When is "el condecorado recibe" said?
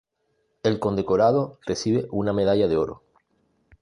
0.63-2.07